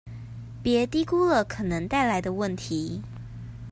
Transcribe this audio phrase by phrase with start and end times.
[0.63, 3.03] 別低估了可能帶來的問題